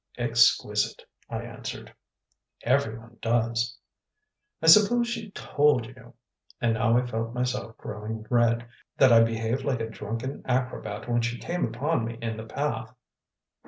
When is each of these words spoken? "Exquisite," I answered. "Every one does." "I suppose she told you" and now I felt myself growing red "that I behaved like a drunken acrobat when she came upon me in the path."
"Exquisite," 0.17 1.03
I 1.29 1.43
answered. 1.43 1.93
"Every 2.63 2.97
one 2.97 3.17
does." 3.21 3.77
"I 4.59 4.65
suppose 4.65 5.07
she 5.07 5.29
told 5.29 5.85
you" 5.85 6.15
and 6.59 6.73
now 6.73 6.97
I 6.97 7.05
felt 7.05 7.35
myself 7.35 7.77
growing 7.77 8.25
red 8.31 8.67
"that 8.97 9.13
I 9.13 9.21
behaved 9.21 9.63
like 9.63 9.79
a 9.79 9.87
drunken 9.91 10.41
acrobat 10.47 11.07
when 11.07 11.21
she 11.21 11.37
came 11.37 11.63
upon 11.67 12.03
me 12.03 12.17
in 12.19 12.35
the 12.35 12.47
path." 12.47 12.95